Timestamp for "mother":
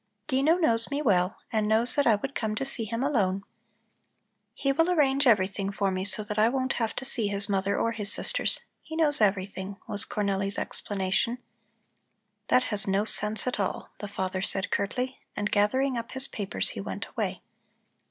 7.47-7.79